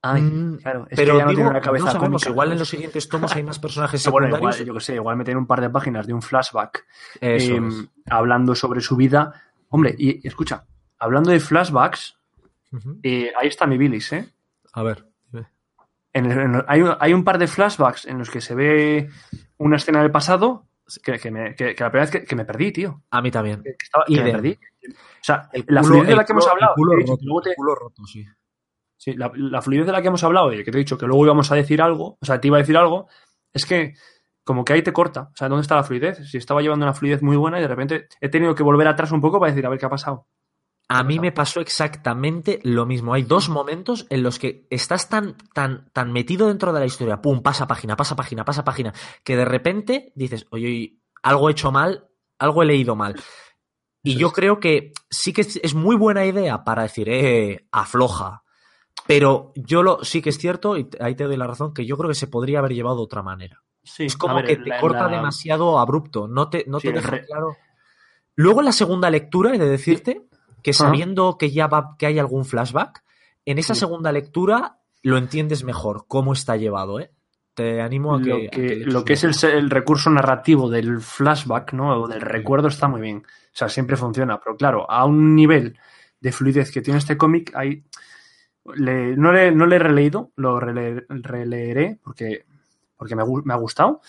[0.00, 2.52] Ay, Mm, claro, es pero que ella no digo, tiene una cabeza no sabemos, igual
[2.52, 4.56] en los siguientes tomos hay más personajes Bueno, secundarios.
[4.60, 6.86] igual, yo que sé, igual me tiene un par de páginas de un flashback
[7.20, 7.88] eh, es.
[8.08, 9.34] hablando sobre su vida.
[9.68, 10.64] Hombre, y escucha,
[10.98, 12.16] hablando de flashbacks,
[13.02, 14.26] eh, ahí está mi bilis, ¿eh?
[14.72, 15.04] A ver.
[15.30, 15.46] dime.
[16.14, 19.10] En el- en el- hay, hay un par de flashbacks en los que se ve
[19.58, 20.66] una escena del pasado
[21.02, 23.02] que, que me- que- que la primera vez que, que me perdí, tío.
[23.10, 23.62] A mí también.
[23.62, 24.58] Que, estaba- que me perdí.
[24.90, 27.26] O sea, El la fluidez de la que hemos el hablado, culo dicho roto, que
[27.26, 28.24] luego te- el culo roto, sí.
[28.96, 31.06] sí, la, la fluidez de la que hemos hablado y que te he dicho que
[31.06, 33.08] luego íbamos a decir algo, o sea, te iba a decir algo,
[33.52, 33.94] es que
[34.44, 35.28] como que ahí te corta.
[35.32, 36.18] O sea, ¿dónde está la fluidez?
[36.28, 39.12] Si estaba llevando una fluidez muy buena y de repente he tenido que volver atrás
[39.12, 40.26] un poco para decir, a ver qué ha pasado.
[40.88, 43.14] A mí me pasó exactamente lo mismo.
[43.14, 47.22] Hay dos momentos en los que estás tan, tan, tan metido dentro de la historia,
[47.22, 48.92] pum, pasa página, pasa página, pasa página,
[49.24, 53.14] que de repente dices, oye, oye, algo he hecho mal, algo he leído mal.
[54.02, 58.42] Y yo creo que sí que es, muy buena idea para decir, eh, afloja.
[59.06, 61.96] Pero yo lo, sí que es cierto, y ahí te doy la razón, que yo
[61.96, 63.62] creo que se podría haber llevado de otra manera.
[63.82, 66.88] Sí, Es como ver, que te la- corta la- demasiado abrupto, no te, no Sí,
[66.88, 67.56] te deja re- claro.
[68.34, 70.28] Luego en la segunda lectura he de decirte
[70.62, 73.02] que sabiendo que ya va, que hay algún flashback,
[73.44, 73.80] en esa Sí.
[73.80, 77.10] segunda lectura lo entiendes mejor, cómo está llevado, ¿eh?
[77.54, 78.28] Te animo a que.
[78.30, 82.00] lo que, lo que es el, el recurso narrativo del flashback, ¿no?
[82.02, 83.18] O del recuerdo está muy bien.
[83.26, 84.38] O sea, siempre funciona.
[84.40, 85.76] Pero claro, a un nivel
[86.20, 87.84] de fluidez que tiene este cómic, hay.
[88.76, 92.46] le- no, le, no le he releído, lo rele- releeré porque,
[92.96, 94.00] porque me, ha gustado.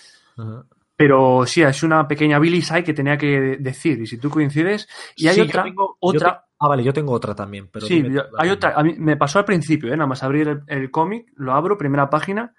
[0.96, 4.00] Pero sí, es una pequeña bilis ahí que tenía que decir.
[4.02, 4.88] Y si tú coincides.
[5.16, 5.66] Y hay Sí, yo otra.
[5.66, 7.68] yo otra te- ah, vale, yo tengo otra también.
[7.72, 8.74] Pero sí, dime hay otra.
[8.76, 9.98] A mí me pasó al principio, ¿eh?
[9.98, 12.54] nada más abrir el, el cómic, lo abro, primera página,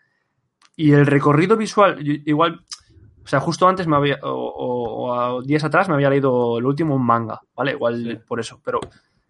[0.76, 2.64] y el recorrido visual, igual,
[3.24, 6.96] o sea, justo antes me había, o, o- días atrás me había leído el último
[6.96, 7.70] un manga, ¿vale?
[7.72, 8.18] Igual Sí.
[8.26, 8.80] por eso, pero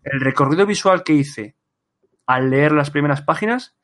[0.03, 1.57] el recorrido visual que hice
[2.27, 3.77] al leer las primeras páginas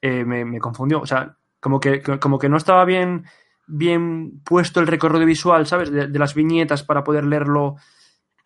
[0.00, 3.24] eh, me, me confundió, o sea, como que- como que no estaba bien,
[3.66, 5.90] bien puesto el recorrido visual, ¿sabes?
[5.90, 7.76] De, de las viñetas para poder leerlo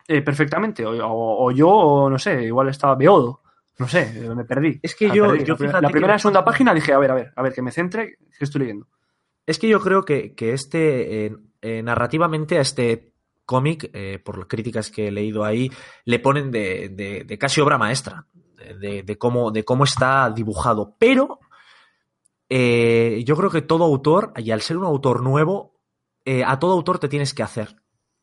[0.07, 3.41] eh, perfectamente, o, o- o yo, o no sé, igual estaba beodo.
[3.79, 4.79] No sé, me perdí.
[4.81, 5.45] Es que yo- perdí.
[5.45, 7.11] yo la, prim- fíjate la que primera me y segunda pasa- página dije, a ver,
[7.11, 8.87] a ver, a ver, que me centre, que estoy leyendo.
[9.45, 13.11] Es que yo creo que, que este, eh, eh, narrativamente a este
[13.45, 15.71] cómic, eh, por las críticas que he leído ahí,
[16.05, 18.25] le ponen de, de- de casi obra maestra,
[18.79, 20.95] de, de cómo, de cómo está dibujado.
[20.97, 21.39] Pero
[22.49, 25.73] eh, yo creo que todo autor, y al ser un autor nuevo,
[26.25, 27.75] eh, a todo autor te tienes que hacer.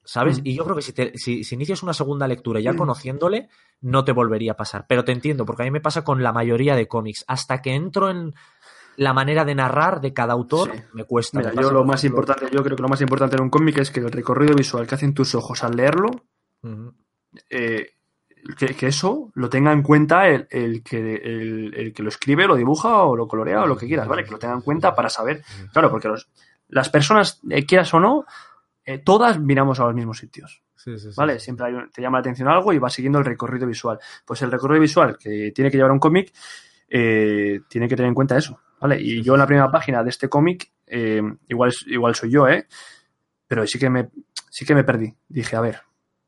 [0.06, 0.40] ¿Sabes?
[0.40, 0.46] Mm.
[0.46, 2.76] Y yo creo que si, te- si, si inicias una segunda lectura ya Mm.
[2.76, 3.48] conociéndole,
[3.80, 4.84] no te volvería a pasar.
[4.86, 7.24] Pero te entiendo, porque a mí me pasa con la mayoría de cómics.
[7.26, 8.34] Hasta que entro en
[8.96, 10.82] la manera de narrar de cada autor, Sí.
[10.92, 11.38] me cuesta.
[11.38, 13.78] Mira, Me yo lo más importante, yo creo que lo más importante en un cómic
[13.78, 16.10] es que el recorrido visual que hacen tus ojos al leerlo,
[17.50, 17.86] eh,
[18.58, 22.46] que, que eso lo tenga en cuenta el, el que, el, el que lo escribe,
[22.46, 24.24] lo dibuja o lo colorea o lo que quieras, ¿vale?
[24.24, 25.42] Que lo tenga en cuenta para saber.
[25.72, 26.28] Claro, porque los-
[26.68, 28.24] las personas, eh, quieras o no,
[28.84, 30.62] eh, todas miramos a los mismos sitios.
[30.76, 31.14] Sí, sí, sí.
[31.16, 31.38] ¿Vale?
[31.40, 33.98] Siempre hay un- te llama la atención algo y vas siguiendo el recorrido visual.
[34.26, 36.32] Pues el recorrido visual que tiene que llevar un cómic
[36.88, 39.00] eh, tiene que tener en cuenta eso, ¿vale?
[39.00, 42.66] Y yo en la primera página de este cómic, eh, igual, igual soy yo, ¿eh?
[43.46, 44.10] Pero sí que me,
[44.50, 45.14] sí que me perdí.
[45.28, 45.80] Dije, a ver,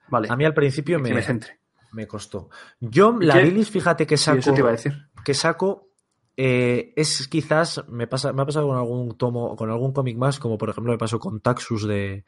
[0.09, 1.59] vale, A mí al principio me, me centre.
[1.97, 2.49] Me costó.
[2.79, 3.43] Yo, la qué?
[3.45, 4.39] bilis, fíjate que Sí, saco.
[4.39, 4.93] eso te iba a decir.
[5.25, 5.89] que saco
[6.37, 10.39] eh, es quizás me pasa me ha pasado con algún tomo con algún cómic más
[10.39, 12.25] como por ejemplo me pasó con Taxus de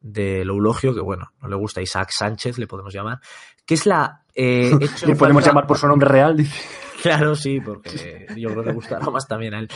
[0.00, 3.18] de Loulogio que bueno no le gusta Isaac Sánchez le podemos llamar
[3.66, 6.56] que es la eh, hecho Le podemos falta- llamar por su nombre real, dice.
[7.02, 9.68] claro sí porque yo creo que le gustará más también a él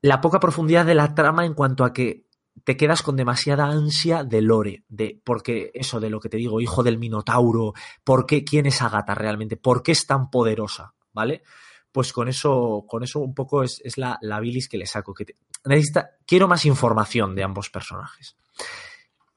[0.00, 2.26] la poca profundidad de la trama en cuanto a que
[2.64, 6.60] te quedas con demasiada ansia de lore, de porque eso de lo que te digo,
[6.60, 7.72] hijo del Minotauro,
[8.04, 11.42] por qué, quién es Agatha realmente, por qué es tan poderosa, ¿vale?
[11.90, 15.12] Pues con eso, con eso un poco es, es la, la bilis que le saco.
[15.12, 18.36] Que te- necesita, quiero más información de ambos personajes.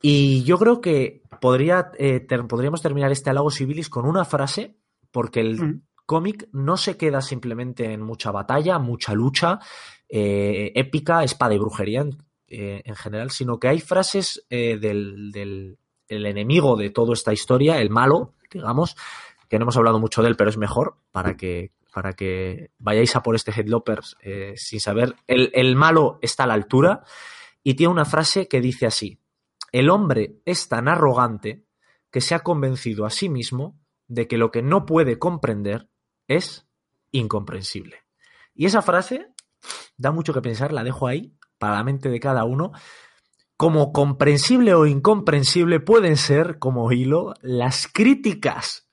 [0.01, 4.77] Y yo creo que podría, eh, ter- podríamos terminar este halago civilis con una frase,
[5.11, 5.81] porque el, Mm.
[6.05, 9.59] cómic no se queda simplemente en mucha batalla, mucha lucha,
[10.07, 12.05] eh, épica, espada y brujería
[12.47, 15.77] eh, en general, sino que hay frases eh, del, del-
[16.07, 18.95] el enemigo de toda esta historia, el malo, digamos,
[19.49, 23.15] que no hemos hablado mucho de él, pero es mejor para que, para que vayáis
[23.15, 25.15] a por este Headloppers eh, sin saber.
[25.25, 27.03] El, el malo está a la altura
[27.63, 29.17] y tiene una frase que dice así:
[29.71, 31.63] El hombre es tan arrogante
[32.11, 35.89] que se ha convencido a sí mismo de que lo que no puede comprender
[36.27, 36.67] es
[37.11, 38.03] incomprensible.
[38.53, 39.27] Y esa frase
[39.97, 42.71] da mucho que pensar, la dejo ahí para la mente de cada uno.
[43.57, 48.89] Como comprensible o incomprensible pueden ser, como hilo, las críticas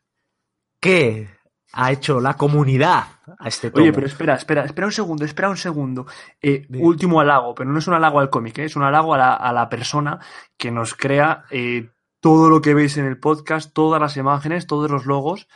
[0.80, 1.28] que
[1.72, 3.04] ha hecho la comunidad
[3.38, 3.82] a este tomo.
[3.82, 6.06] Oye, pero espera, espera, espera un segundo, espera un segundo.
[6.40, 8.64] Eh, último halago, pero no es un halago al cómic, ¿eh?
[8.64, 10.18] es un halago a la, a la persona
[10.56, 14.90] que nos crea eh, todo lo que veis en el podcast, todas las imágenes, todos
[14.90, 15.48] los logos,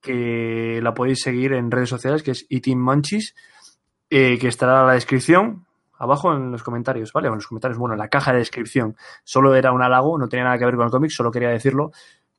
[0.00, 3.34] que la podéis seguir en redes sociales, que es Eating Munchies,
[4.08, 5.63] que estará en la descripción,
[6.04, 7.28] abajo en los comentarios, ¿vale?
[7.28, 8.96] O en los comentarios, bueno, en la caja de descripción.
[9.24, 11.90] Solo era un halago, no tenía nada que ver con el cómic, solo quería decirlo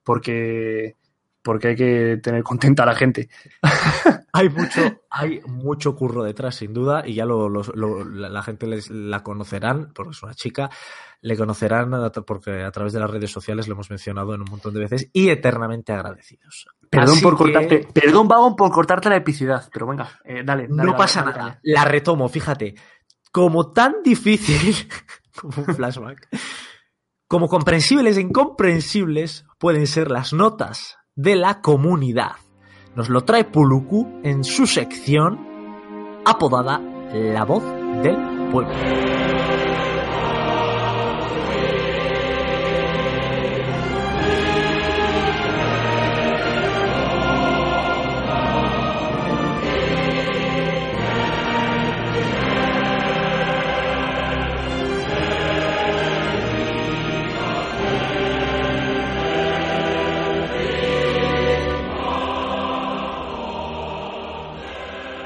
[0.03, 0.95] porque,
[1.41, 3.29] porque hay que tener contenta a la gente.
[4.33, 8.43] Hay mucho, hay mucho curro detrás, sin duda, y ya lo, lo- lo- la, la
[8.43, 10.69] gente les, la conocerán, porque es una chica,
[11.21, 11.91] le conocerán
[12.27, 15.09] porque a través de las redes sociales lo hemos mencionado en un montón de veces,
[15.13, 16.67] y eternamente agradecidos.
[16.89, 20.63] Perdón Así por que cortarte, perdón, Vagon, por cortarte la epicidad, pero venga, eh, dale,
[20.63, 21.59] dale, No dale, pasa dale, nada.
[21.63, 22.75] La retomo, fíjate.
[23.35, 24.87] Como tan difícil,
[25.41, 26.29] como un flashback,
[27.27, 32.37] como comprensibles e incomprensibles pueden ser las notas de la comunidad.
[32.95, 35.37] Nos lo trae Puluku en su sección
[36.23, 36.79] apodada
[37.11, 37.65] La voz
[38.01, 38.15] del
[38.51, 39.24] pueblo.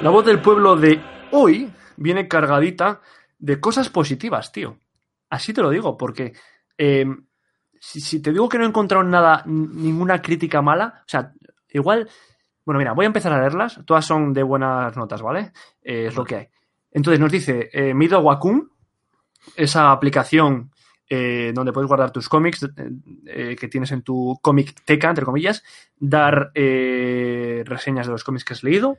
[0.09, 0.99] La voz del pueblo de
[1.33, 2.99] hoy viene cargadita
[3.37, 4.79] de cosas positivas, tío.
[5.29, 6.33] Así te lo digo, porque
[6.79, 7.05] eh,
[7.79, 11.31] si, te digo que no he encontrado nada, ninguna crítica mala, o sea,
[11.69, 12.09] igual,
[12.65, 15.51] bueno, mira, voy a empezar a leerlas, todas son de buenas notas, ¿vale?
[15.83, 16.47] Eh, es lo que hay.
[16.89, 18.67] Entonces nos dice eh, Mido Wacom,
[19.55, 20.71] esa aplicación
[21.07, 25.63] eh, donde puedes guardar tus cómics que tienes en tu cómic teca, entre comillas,
[25.99, 28.97] dar reseñas de los cómics que has leído.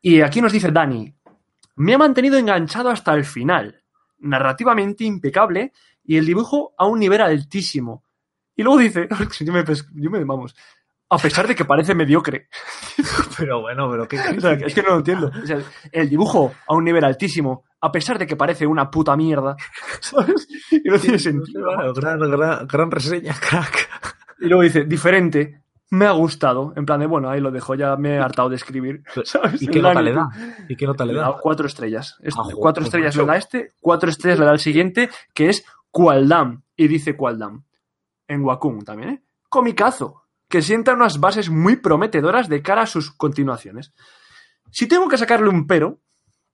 [0.00, 1.14] Y aquí nos dice Dani,
[1.76, 3.82] me ha mantenido enganchado hasta el final,
[4.18, 5.72] narrativamente impecable
[6.04, 8.04] y el dibujo a un nivel altísimo.
[8.54, 9.08] Y luego dice,
[9.40, 10.54] yo me, yo me vamos,
[11.08, 12.48] a pesar de que parece mediocre.
[13.38, 15.30] Pero bueno, pero qué O sea, es que no lo entiendo.
[15.42, 15.58] O sea,
[15.92, 19.54] el dibujo a un nivel altísimo, a pesar de que parece una puta mierda,
[20.00, 20.48] ¿sabes?
[20.70, 21.92] Y no tiene sentido.
[21.92, 23.90] Gran, gran, gran reseña, crack.
[24.40, 26.72] Y luego dice, diferente, me ha gustado.
[26.76, 29.02] En plan de, bueno, ahí lo dejo, ya me he hartado de escribir.
[29.24, 29.62] ¿sabes?
[29.62, 30.28] ¿Y qué nota le da?
[30.68, 32.16] ¿Y qué nota le da cuatro estrellas.
[32.20, 35.64] Este- Ah, cuatro estrellas le da este, cuatro estrellas le da el siguiente, que es
[35.90, 36.62] Qualdam.
[36.76, 37.64] Y dice Qualdam.
[38.28, 39.22] En Wacom también, ¿eh?
[39.48, 40.22] Comicazo.
[40.48, 43.92] Que sienta unas bases muy prometedoras de cara a sus continuaciones.
[44.70, 46.00] Si tengo que sacarle un pero,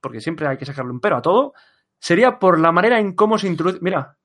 [0.01, 1.53] porque siempre hay que sacarle un pero a todo,
[1.99, 3.79] sería por la manera en cómo se introduce.
[3.83, 4.17] Mira,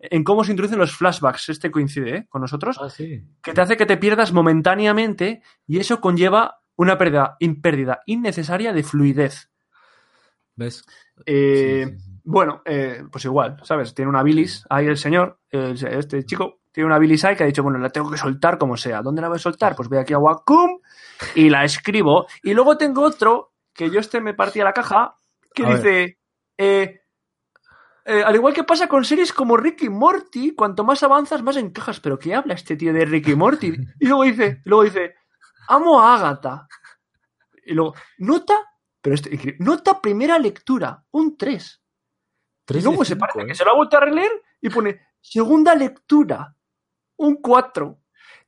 [0.00, 1.48] en cómo se introducen los flashbacks.
[1.50, 2.26] Este coincide ¿eh?
[2.28, 2.78] con nosotros.
[2.80, 3.22] Ah, sí.
[3.42, 8.82] Que te hace que te pierdas momentáneamente y eso conlleva una pérdida, pérdida innecesaria de
[8.82, 9.50] fluidez.
[10.56, 10.84] ¿Ves?
[11.26, 12.10] Eh, Sí, sí, sí.
[12.24, 13.94] Bueno, eh, pues igual, ¿sabes?
[13.94, 17.46] Tiene una bilis ahí el señor, el- este chico, tiene una bilis ahí que ha
[17.46, 19.02] dicho, bueno, la tengo que soltar como sea.
[19.02, 19.74] ¿Dónde la voy a soltar?
[19.74, 20.78] Pues voy aquí a Wacom
[21.34, 22.26] y la escribo.
[22.42, 25.16] Y luego tengo otro, que yo este me partía la caja,
[25.54, 26.18] que A dice,
[26.58, 26.99] eh,
[28.10, 32.00] eh, al igual que pasa con series como Ricky Morty, cuanto más avanzas, más encajas.
[32.00, 33.72] ¿Pero qué habla este tío de Ricky Morty?
[34.00, 35.14] Y luego dice, luego dice,
[35.68, 36.66] amo a Agatha.
[37.64, 38.54] Y luego, nota,
[39.00, 41.82] pero este, nota primera lectura, un 3.
[41.82, 43.46] Y Tres luego de se cinco, parece ¿eh?
[43.46, 46.52] que se lo ha vuelto a releer y pone segunda lectura,
[47.16, 47.98] un 4.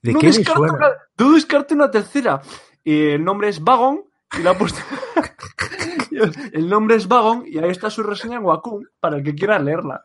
[0.02, 2.42] ¿De no, qué descarto una, no descarto una tercera.
[2.82, 4.04] Y el nombre es Vagon
[4.36, 4.80] y le ha puesto.
[6.52, 9.58] el nombre es Vagon y ahí está su reseña en Wacom para el que quiera
[9.58, 10.02] leerla.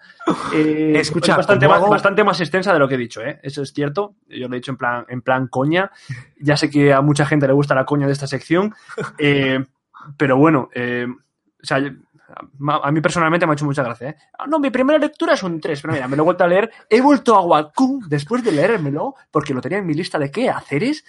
[0.53, 3.39] Eh, Escucha, es bastante, más, hago- bastante más extensa de lo que he dicho, ¿eh?
[3.43, 4.15] Eso es cierto.
[4.27, 5.91] Yo lo he dicho en plan, en plan coña.
[6.39, 8.73] Ya sé que a mucha gente le gusta la coña de esta sección.
[9.17, 9.63] eh,
[10.17, 11.79] pero bueno, eh, o sea,
[12.59, 14.09] ma- a mí personalmente me ha hecho mucha gracia.
[14.09, 14.15] ¿eh?
[14.37, 16.47] Ah, no, mi primera lectura es un 3, pero mira, me lo he vuelto a
[16.47, 16.71] leer.
[16.89, 20.49] He vuelto a Wacom después de leérmelo, porque lo tenía en mi lista de qué
[20.49, 21.03] haceres.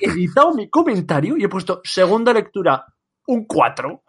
[0.00, 2.84] He editado mi comentario y he puesto segunda lectura,
[3.28, 4.02] un 4.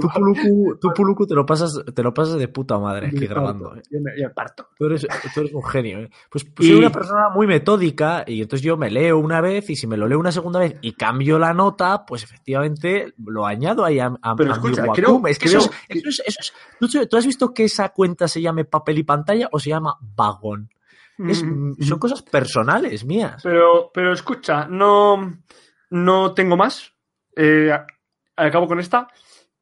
[0.00, 3.76] Tú, Puluku, tú, Puluku, te lo pasas, te lo pasas de puta madre aquí grabando.
[3.76, 3.82] ¿eh?
[3.90, 4.68] Yo me, yo me parto.
[4.76, 6.10] Tú eres, tú eres un genio, ¿eh?
[6.30, 9.70] Pues, pues Y- soy una persona muy metódica y entonces yo me leo una vez
[9.70, 13.46] y si me lo leo una segunda vez y cambio la nota, pues efectivamente lo
[13.46, 14.94] añado ahí a, a, Pero a mi escucha, Wacom.
[14.94, 17.90] creo- es que eso es, creo eso es- eso es- ¿tú, has visto que esa
[17.90, 20.70] cuenta se llame papel y pantalla o se llama vagón?
[21.18, 23.42] Es- Mm, son cosas personales mías.
[23.44, 25.38] Pero, pero escucha, no,
[25.90, 26.92] no tengo más.
[27.36, 27.70] Eh,
[28.46, 29.08] acabo con esta.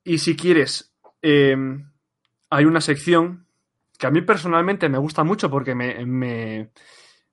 [0.05, 1.57] Y si quieres, eh,
[2.51, 3.47] hay una sección
[3.99, 6.71] que a mí personalmente me gusta mucho porque me, me-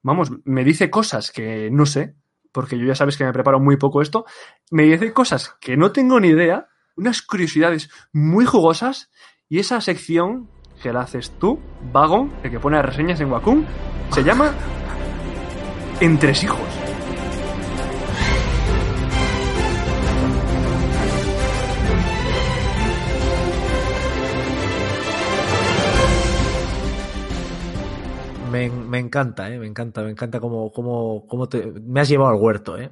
[0.02, 2.16] vamos, me dice cosas que no sé,
[2.52, 4.26] porque yo ya sabes que me preparo muy poco esto.
[4.72, 9.12] Me dice cosas que no tengo ni idea, unas curiosidades muy jugosas.
[9.50, 10.50] Y esa sección
[10.82, 11.60] que la haces tú,
[11.92, 13.66] Vagon, el que pone reseñas en Wacom,
[14.12, 14.54] se llama
[16.00, 16.73] Entresijos.
[28.54, 29.58] Me, me encanta, ¿eh?
[29.58, 32.92] Me encanta, me encanta cómo, cómo, cómo te, me has llevado al huerto, ¿eh?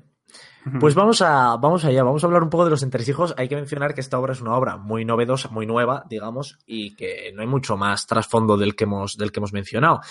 [0.80, 3.36] Pues vamos a, vamos allá, vamos a hablar un poco de los entresijos.
[3.38, 6.96] Hay que mencionar que esta obra es una obra muy novedosa, muy nueva, digamos, y
[6.96, 10.02] que no hay mucho más trasfondo del que hemos, del que hemos mencionado.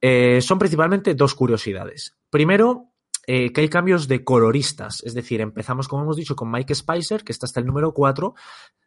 [0.00, 2.16] Eh, son principalmente dos curiosidades.
[2.30, 2.91] Primero,
[3.24, 7.22] eh, que hay cambios de coloristas, es decir, empezamos, como hemos dicho, con Mike Spicer,
[7.22, 8.34] que está hasta el número 4.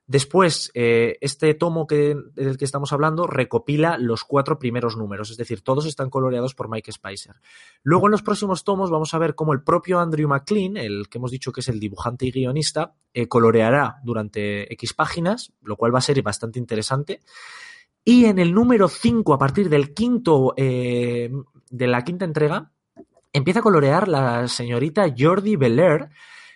[0.07, 5.37] Después, eh, este tomo que, del que estamos hablando recopila los cuatro primeros números, es
[5.37, 7.35] decir, todos están coloreados por Mike Spicer.
[7.81, 11.17] Luego, en los próximos tomos, vamos a ver cómo el propio Andrew McLean, el que
[11.17, 15.95] hemos dicho que es el dibujante y guionista, eh, coloreará durante X páginas, lo cual
[15.95, 17.21] va a ser bastante interesante.
[18.03, 21.31] Y en el número 5, a partir del quinto, de
[21.71, 22.74] la quinta entrega,
[23.35, 26.09] empieza a colorear la señorita Jordi Belair,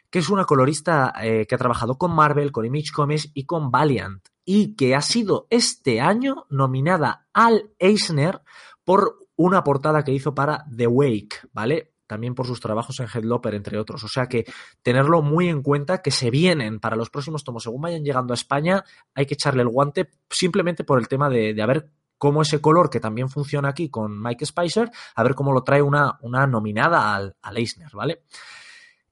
[0.10, 3.70] que es una colorista eh, que ha trabajado con Marvel, con Image Comics y con
[3.70, 8.42] Valiant, y que ha sido este año nominada al Eisner
[8.86, 11.92] por una portada que hizo para The Wake, ¿vale?
[12.08, 14.06] También por sus trabajos en Headloper, entre otros.
[14.06, 14.46] O sea que
[14.82, 18.36] tenerlo muy en cuenta que se vienen para los próximos tomos, según vayan llegando a
[18.36, 21.90] España, hay que echarle el guante simplemente por el tema de, de a ver
[22.20, 25.82] cómo ese color que también funciona aquí con Mike Spicer, a ver cómo lo trae
[25.82, 28.22] una, una nominada al, al Eisner, ¿vale?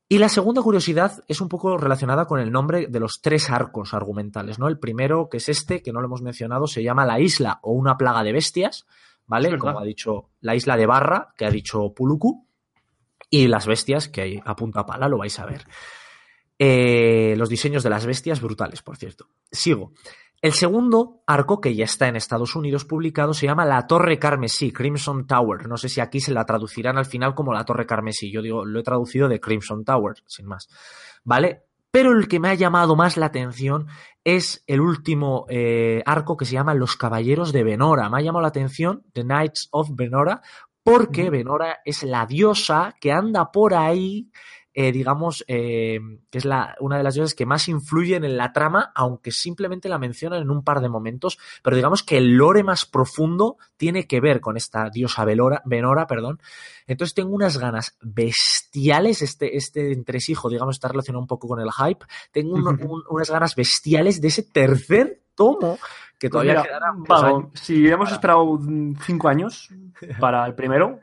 [0.10, 3.94] Y la segunda curiosidad es un poco relacionada con el nombre de los tres arcos
[3.94, 4.68] argumentales, ¿no?
[4.68, 7.72] El primero, que es este, que no lo hemos mencionado, se llama La Isla o
[7.72, 8.86] una plaga de bestias,
[9.26, 9.58] ¿vale?
[9.58, 12.46] Como ha dicho la isla de Barra, que ha dicho Puluku,
[13.30, 15.66] y las bestias, que hay a punta pala, lo vais a ver.
[16.58, 19.28] Eh, los diseños de las bestias brutales, por cierto.
[19.52, 19.92] Sigo.
[20.40, 24.72] El segundo arco, que ya está en Estados Unidos publicado, se llama La Torre Carmesí,
[24.72, 25.68] Crimson Tower.
[25.68, 28.32] No sé si aquí se la traducirán al final como La Torre Carmesí.
[28.32, 30.68] Yo digo, lo he traducido de Crimson Tower, sin más.
[31.24, 31.64] ¿Vale?
[31.90, 33.88] Pero el que me ha llamado más la atención
[34.24, 38.10] es el último eh, arco que se llama Los Caballeros de Venora.
[38.10, 40.42] Me ha llamado la atención The Knights of Venora
[40.84, 41.32] porque Ujú.
[41.32, 44.30] Venora es la diosa que anda por ahí
[44.80, 46.00] eh, digamos, eh,
[46.30, 49.90] que es la, una de las diosas que más influyen en la trama, aunque simplemente
[49.90, 54.06] la mencionan en un par de momentos, pero digamos que el lore más profundo tiene
[54.06, 56.40] que ver con esta diosa Velora, Venora, perdón.
[56.86, 61.72] Entonces tengo unas ganas bestiales, este, este entresijo, digamos, está relacionado un poco con el
[61.72, 65.80] hype, tengo un- un- unas ganas bestiales de ese tercer tomo
[66.20, 66.90] que todavía Mira, quedará
[67.28, 67.46] años.
[67.56, 68.60] si hemos esperado
[69.06, 69.70] cinco años
[70.20, 71.00] para el primero,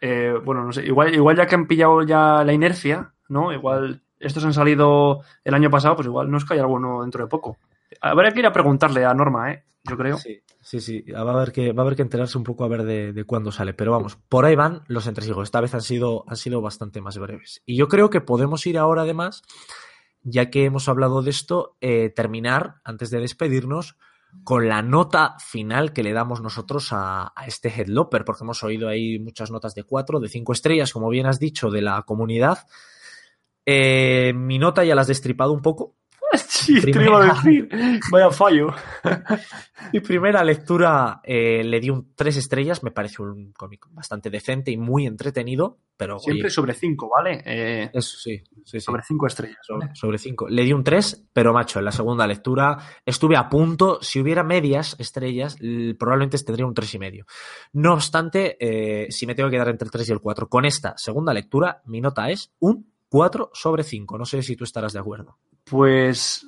[0.00, 3.52] eh, bueno, no sé, igual, igual ya que han pillado ya la inercia, ¿no?
[3.52, 7.58] Igual estos han salido el año pasado, pues igual nos cae alguno dentro de poco.
[8.00, 9.64] Habrá que ir a preguntarle a Norma, ¿eh?
[9.84, 10.18] Yo creo.
[10.18, 11.04] Sí, sí, sí.
[11.10, 13.24] Va a haber que, va a haber que enterarse un poco a ver de, de
[13.24, 13.72] cuándo sale.
[13.74, 15.44] Pero vamos, por ahí van los entresijos.
[15.44, 17.62] Esta vez han sido, han sido bastante más breves.
[17.64, 19.42] Y yo creo que podemos ir ahora, además,
[20.22, 23.96] ya que hemos hablado de esto, eh, terminar, antes de despedirnos,
[24.44, 29.18] con la nota final que le damos nosotros a, este Headloper, porque hemos oído ahí
[29.18, 32.66] muchas notas de 4, de 5 estrellas, como bien has dicho, de la comunidad.
[33.66, 35.96] Eh, mi nota ya la has destripado un poco.
[36.48, 37.68] Sí, te iba a decir.
[38.10, 38.74] Vaya fallo.
[39.92, 44.70] Mi primera lectura eh, le di un tres estrellas, me pareció un cómic bastante decente
[44.70, 47.42] y muy entretenido, pero Siempre oye, sobre cinco, ¿vale?
[47.44, 49.58] Eh, eso sí, sí, sí, sobre cinco estrellas.
[49.62, 49.96] sobre, ¿vale?
[49.96, 50.48] sobre cinco.
[50.48, 52.76] Le di un 3, pero macho, en la segunda lectura
[53.06, 55.56] estuve a punto, si hubiera medias estrellas,
[55.98, 57.24] probablemente tendría un tres y medio.
[57.72, 60.64] No obstante, eh, si me tengo que quedar entre el 3 y el 4, con
[60.64, 64.18] esta segunda lectura, mi nota es un 4 sobre 5.
[64.18, 65.38] No sé si tú estarás de acuerdo.
[65.64, 66.46] Pues.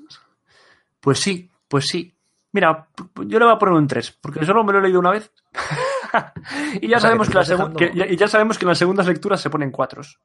[1.01, 2.15] Pues sí, pues sí.
[2.53, 2.89] Mira,
[3.27, 5.31] yo le voy a poner un 3, porque solo me lo he leído una vez.
[6.81, 7.73] y, ya O sea, sabemos que la
[8.07, 10.19] que- y ya sabemos que en las segundas lecturas se ponen cuatros.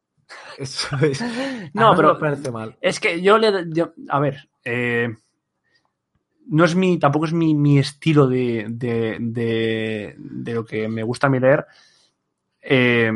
[0.58, 1.22] Eso es.
[1.74, 2.76] No, pero- me parece mal.
[2.82, 3.66] Es que yo le.
[3.70, 4.50] yo- a ver.
[4.64, 5.16] eh,
[6.48, 6.98] no es mi.
[7.00, 11.40] Tampoco es mi, mi estilo de, de, de, de lo que me gusta a mí
[11.40, 11.66] leer.
[12.62, 13.12] Eh,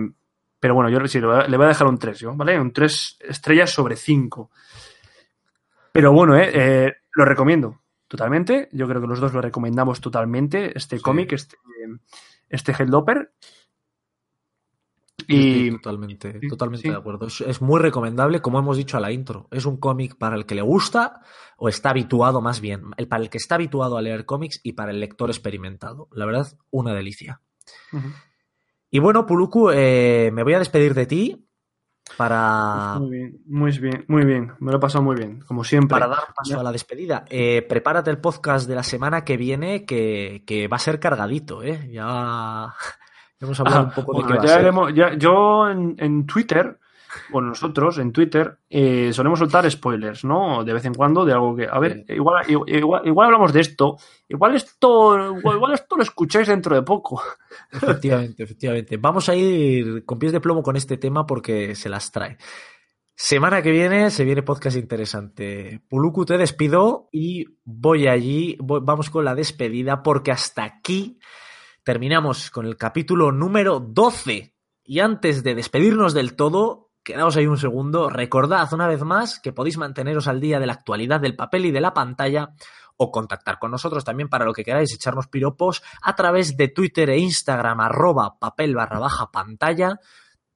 [0.60, 2.36] pero bueno, yo sí, le voy a- dejar un 3, ¿yo?
[2.36, 2.60] ¿vale?
[2.60, 4.52] Un 3 estrellas sobre 5.
[5.92, 8.70] Pero bueno, eh, eh, lo recomiendo totalmente.
[8.72, 10.78] Yo creo que los dos lo recomendamos totalmente.
[10.78, 11.04] Este Sí.
[11.04, 11.58] cómic, este,
[12.50, 13.32] este Headloper.
[15.28, 16.90] Y totalmente, sí, totalmente sí.
[16.90, 17.28] de acuerdo.
[17.28, 19.48] Es, es muy recomendable, como hemos dicho a la intro.
[19.52, 21.22] Es un cómic para el que le gusta
[21.58, 22.84] o está habituado más bien.
[22.98, 26.08] El, para el que está habituado a leer cómics y para el lector experimentado.
[26.14, 27.42] La verdad, una delicia.
[28.92, 31.46] Y bueno, Puluku, eh, me voy a despedir de ti
[32.18, 34.52] para, muy bien, muy bien, muy bien.
[34.60, 35.90] Me lo he pasado muy bien, como siempre.
[35.94, 37.24] para dar paso a la despedida.
[37.30, 41.62] Eh, prepárate el podcast de la semana que viene, que, que va a ser cargadito,
[41.62, 41.88] ¿eh?
[41.92, 42.74] Ya
[43.40, 44.66] hemos hablado Ah, un poco de bueno, qué va ya a ser.
[44.66, 46.80] haremos- ya- yo en, en Twitter,
[47.32, 50.64] bueno, nosotros en Twitter eh, solemos soltar spoilers, ¿no?
[50.64, 52.14] De vez en cuando de algo que, a ver, Sí.
[52.14, 53.98] igual, igual, igual hablamos de esto,
[54.28, 57.22] igual esto, igual, igual esto lo escucháis dentro de poco.
[57.72, 58.98] Efectivamente, efectivamente.
[58.98, 62.38] Vamos a ir con pies de plomo con este tema porque se las trae.
[63.16, 65.82] Semana que viene se viene podcast interesante.
[65.90, 71.20] Puluku, te despido y voy allí, voy- vamos con la despedida porque hasta aquí
[71.84, 74.56] terminamos con el capítulo número 12.
[74.86, 79.54] Y antes de despedirnos del todo, quedaos ahí un segundo, recordad una vez más que
[79.54, 82.54] podéis manteneros al día de la actualidad del papel y de la pantalla
[82.98, 87.10] o contactar con nosotros también para lo que queráis, echarnos piropos a través de Twitter
[87.10, 90.00] e Instagram, arroba papel barra baja pantalla.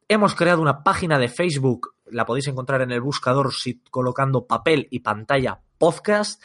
[0.10, 4.88] Hemos creado una página de Facebook, la podéis encontrar en el buscador si colocando papel
[4.92, 6.44] y pantalla podcast.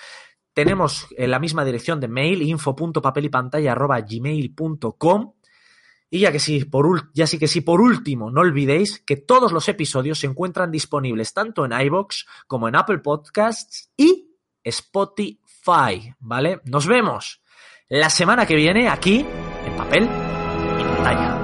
[0.55, 5.32] Tenemos en la misma dirección de mail, info.papelypantalla arroba gmail.com.
[6.11, 9.52] Y ya que sí, por ya sí que sí, por último, no olvidéis que todos
[9.52, 16.61] los episodios se encuentran disponibles tanto en iBox como en Apple Podcasts y Spotify, ¿vale?
[16.64, 17.42] Nos vemos
[17.88, 19.26] la semana que viene aquí
[19.64, 21.38] en papel y pantalla.